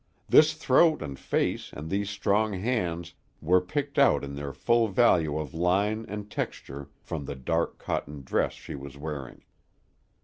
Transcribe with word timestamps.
This 0.27 0.55
throat 0.55 1.03
and 1.03 1.19
face 1.19 1.71
and 1.73 1.87
these 1.87 2.09
strong 2.09 2.53
hands 2.53 3.13
were 3.39 3.61
picked 3.61 3.99
out 3.99 4.23
in 4.23 4.33
their 4.35 4.51
full 4.51 4.87
value 4.87 5.37
of 5.37 5.53
line 5.53 6.05
and 6.07 6.27
texture 6.27 6.89
from 6.99 7.25
the 7.25 7.35
dark 7.35 7.77
cotton 7.77 8.23
dress 8.23 8.53
she 8.53 8.73
was 8.73 8.97
wearing. 8.97 9.43